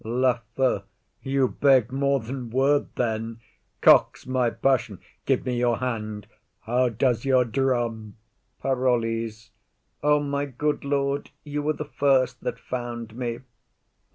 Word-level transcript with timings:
LAFEW. 0.03 0.81
You 1.21 1.47
beg 1.47 1.91
more 1.91 2.19
than 2.21 2.49
word 2.49 2.87
then. 2.95 3.39
Cox 3.81 4.25
my 4.25 4.49
passion! 4.49 4.97
Give 5.27 5.45
me 5.45 5.59
your 5.59 5.77
hand. 5.77 6.25
How 6.61 6.89
does 6.89 7.23
your 7.23 7.45
drum? 7.45 8.15
PAROLLES. 8.63 9.51
O 10.01 10.19
my 10.19 10.45
good 10.47 10.83
lord, 10.83 11.29
you 11.43 11.61
were 11.61 11.73
the 11.73 11.85
first 11.85 12.41
that 12.41 12.57
found 12.57 13.15
me. 13.15 13.41